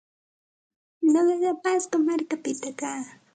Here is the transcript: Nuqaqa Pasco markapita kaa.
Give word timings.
Nuqaqa 1.11 1.51
Pasco 1.63 1.95
markapita 2.07 2.69
kaa. 2.79 3.01